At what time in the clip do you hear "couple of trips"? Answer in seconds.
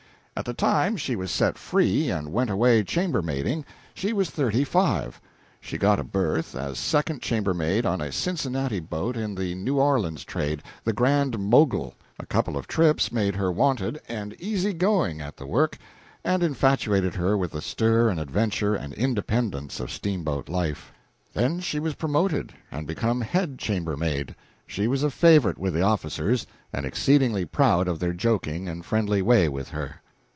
12.25-13.11